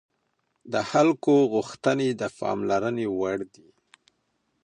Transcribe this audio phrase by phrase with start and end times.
[0.73, 3.67] د خلکو غوښتنې د پاملرنې وړ دي